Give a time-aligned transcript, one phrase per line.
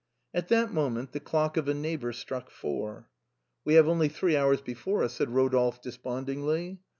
[0.33, 3.07] At that moment the clock of a neighbor struck four."
[3.65, 6.79] We have only three hours before us," said Rodolphe despondingly.